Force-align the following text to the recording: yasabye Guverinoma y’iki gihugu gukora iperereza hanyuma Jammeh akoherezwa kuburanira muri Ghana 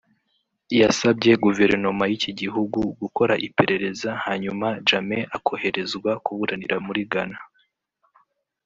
yasabye 0.81 1.31
Guverinoma 1.45 2.03
y’iki 2.11 2.31
gihugu 2.41 2.79
gukora 3.01 3.33
iperereza 3.47 4.09
hanyuma 4.25 4.67
Jammeh 4.87 5.29
akoherezwa 5.37 6.11
kuburanira 6.25 6.75
muri 6.85 7.01
Ghana 7.11 7.39